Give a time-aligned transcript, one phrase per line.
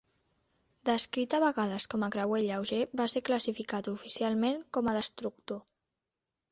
[0.89, 5.63] Descrit a vegades com a "creuer lleuger", va ser classificat oficialment com a destructor.